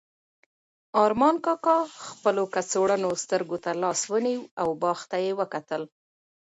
ارمان 1.03 1.35
کاکا 1.45 1.77
خپلو 2.07 2.43
کڅوړنو 2.53 3.09
سترګو 3.23 3.57
ته 3.63 3.71
لاس 3.81 4.01
ونیو 4.11 4.41
او 4.61 4.69
باغ 4.81 4.99
ته 5.09 5.17
یې 5.25 5.31
وکتل. 5.39 5.83